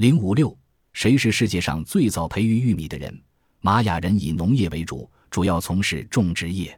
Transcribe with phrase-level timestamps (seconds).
[0.00, 0.56] 零五六，
[0.94, 3.22] 谁是世界上最早培育玉米的人？
[3.60, 6.74] 玛雅人以农业为主，主要从事种植业。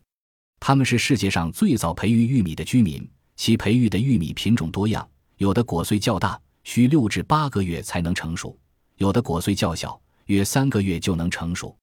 [0.58, 8.58] 他们是世界上最早培育玉米的居民，其培育的玉米品种多样，有的果穗较大，需六至八个月才能成熟；
[8.96, 11.78] 有的果穗较小，约三个月就能成熟。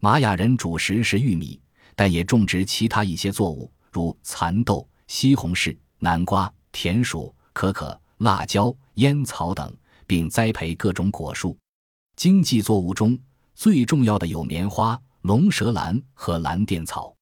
[0.00, 1.60] 玛雅人主食是玉米，
[1.94, 9.70] 但也种植其他一些作物，如蚕豆、西红柿、南瓜、田鼠、可可、辣椒、烟草等。
[10.08, 11.56] 并栽培各种果树，
[12.16, 13.16] 经济作物中
[13.54, 17.14] 最重要的有棉花、龙舌兰和蓝靛草。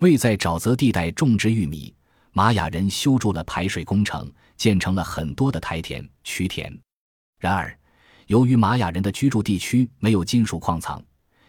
[0.00, 1.94] 为在沼泽地带种植玉米，
[2.32, 6.76] 玛雅人修筑了排水工程，建成了很多的台田、渠田。
[7.38, 7.78] 然而，
[8.26, 11.00] 由于玛雅人的居住地区没有金属矿藏，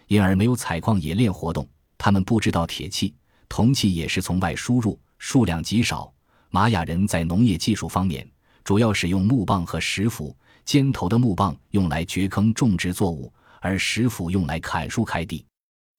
[0.06, 1.68] 因而没有采矿冶炼活动。
[1.98, 3.16] 他们不知道铁器、
[3.50, 6.14] 铜器也是从外输入，数量极少。
[6.52, 8.30] 玛雅人在农业技术方面，
[8.64, 10.38] 主要使用木棒和石斧。
[10.66, 15.46] 尖头的木棒用来掘坑种植作物，而石斧用来砍树开地。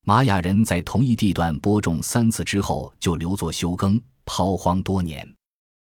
[0.05, 5.27] 玛雅人在同一地段播种三次之后就留作休耕，抛荒多年。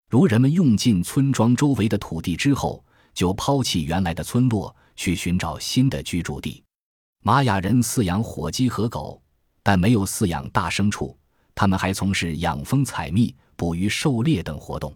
[0.10, 6.64] 如人们用尽村庄周围的土地之后，就抛弃原来的村落，去寻找新的居住地。
[7.24, 9.22] 玛雅人饲养火鸡和狗，
[9.64, 11.18] 但没有饲养大牲畜。
[11.56, 14.96] 他们还从事养蜂、采蜜、捕鱼、狩猎等活动。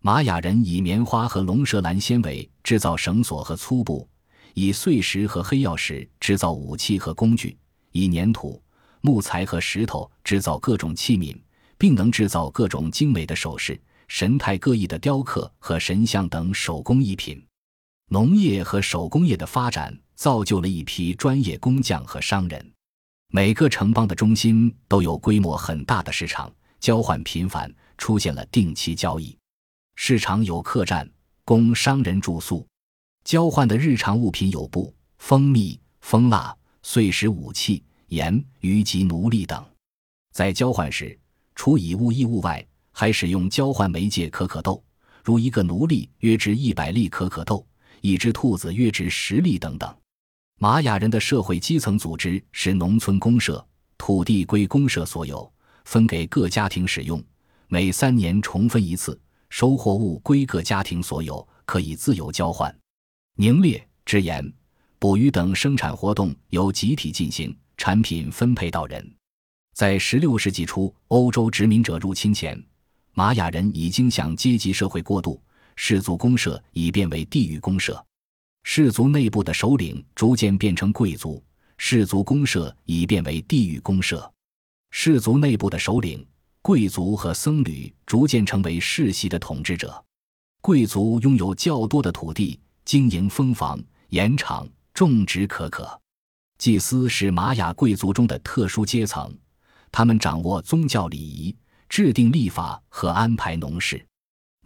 [0.00, 4.08] 玛雅人以棉花和龙舌兰纤维制造绳索和粗布，
[4.54, 7.58] 以碎石和黑曜石制造武器和工具，
[7.92, 8.62] 以粘土、
[9.00, 11.36] 木材和石头制造各种器皿，
[11.76, 17.44] 并能制造各种精美的首饰、神态各异的雕刻和神像等手工艺品。
[18.10, 22.72] 农业和手工业的发展造就了一批专业工匠和商人。
[23.30, 29.37] 每个城邦的中心都有规模很大的市场，交换频繁，出现了定期交易。
[30.00, 31.10] 市场有客栈，
[31.44, 32.64] 供商人住宿；
[33.24, 39.62] 交换的日常物品有布、蜂蜜、蜂蜡、碎石、武器、盐、鱼及奴隶等。
[40.32, 41.18] 在交换时，
[41.56, 44.82] 除以物易物外，还使用交换媒介可可豆，
[45.24, 47.66] 如一个奴隶约值一百粒可可豆，
[48.00, 49.94] 一只兔子约值十粒等等。
[50.60, 53.66] 玛雅人的社会基层组织是农村公社，
[53.98, 55.52] 土地归公社所有，
[55.84, 57.22] 分给各家庭使用，
[57.66, 59.20] 每三年重分一次。
[59.50, 62.74] 收获物归各家庭所有，可以自由交换。
[63.36, 64.52] 凝猎、制盐、
[64.98, 69.14] 捕鱼等生产活动由集体进行，产品分配到人。
[69.74, 72.60] 在16世纪初，欧洲殖民者入侵前，
[73.12, 75.40] 玛雅人已经向阶级社会过渡，
[75.76, 78.04] 氏族公社已变为地域公社，
[78.64, 81.40] 氏族内部的首领逐渐变成贵族，
[81.76, 84.28] 氏族公社已变为地域公社，
[84.90, 86.26] 氏族内部的首领。
[86.68, 90.04] 贵族和僧侣逐渐成为世袭的统治者，
[90.60, 95.98] 贵族拥有较多的土地，经营蜂房、盐场、种植可可。
[96.58, 99.34] 祭司是玛雅贵族中的特殊阶层，
[99.90, 101.56] 他们掌握宗教礼仪，
[101.88, 104.06] 制定立法和安排农事。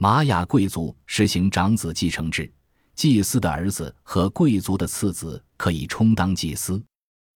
[0.01, 2.53] 玛雅贵族实行长子继承制，
[2.97, 6.83] 祭司的儿子和贵族的次子可以充当祭司。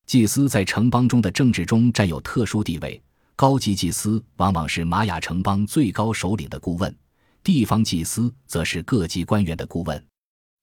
[0.09, 3.01] 祭司在城邦中的政治中占有特殊地位。
[3.37, 6.97] 高级祭司往往是玛雅城邦最高首领的顾问，
[7.45, 10.03] 地方祭司则是各级官员的顾问。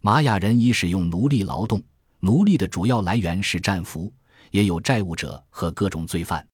[0.01, 1.79] 玛雅人以使用奴隶劳动，
[2.19, 4.12] 奴隶的主要来源是战俘，
[4.50, 6.45] 也有债务者和各种罪犯。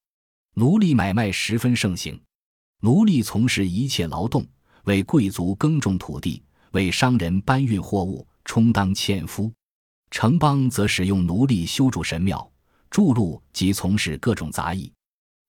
[0.56, 2.22] 奴隶买卖十分盛行，
[2.81, 4.46] 奴隶从事一切劳动，
[4.84, 9.50] 为贵族耕种土地，为商人搬运货物，充当纤夫。
[10.12, 12.52] 城邦则使用奴隶修筑神庙、
[12.90, 14.91] 筑路及从事各种杂役。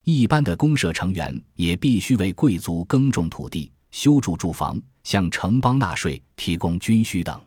[0.03, 7.39] 一般的公社成员也必须为贵族耕种土地、修筑住房、向城邦纳税、提供军需等。